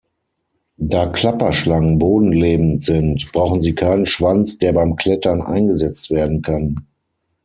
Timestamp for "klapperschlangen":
1.05-1.99